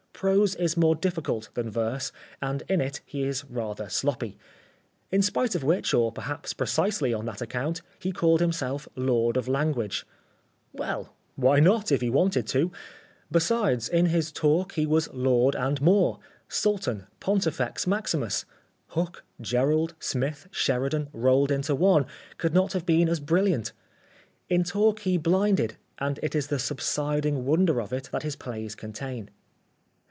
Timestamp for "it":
2.79-3.01, 26.21-26.35, 27.91-28.09